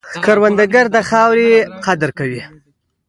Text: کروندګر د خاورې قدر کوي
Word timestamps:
کروندګر 0.25 0.85
د 0.95 0.97
خاورې 1.09 1.51
قدر 1.85 2.09
کوي 2.17 2.41